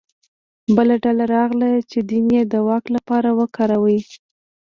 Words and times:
بله 0.75 0.95
ډله 1.03 1.25
راغله 1.35 1.69
چې 1.91 1.99
دین 2.09 2.25
یې 2.35 2.43
د 2.51 2.53
واک 2.67 2.85
لپاره 2.95 3.29
وکاروه 3.39 3.97